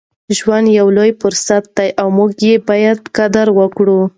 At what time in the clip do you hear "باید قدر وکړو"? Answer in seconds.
2.69-3.99